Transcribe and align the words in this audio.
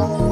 Пока. 0.00 0.29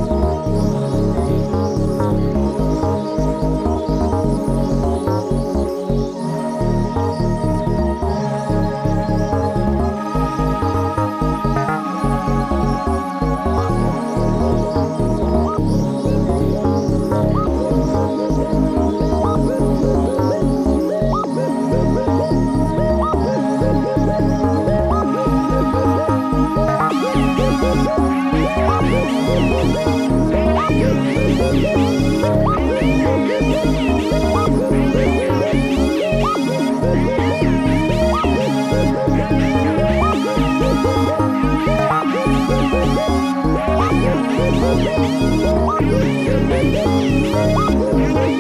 Thank 48.14 48.37